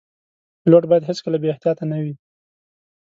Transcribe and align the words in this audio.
پیلوټ 0.61 0.83
باید 0.89 1.07
هیڅکله 1.09 1.37
بې 1.41 1.47
احتیاطه 1.53 1.83
نه 1.91 1.97
وي. 2.03 2.13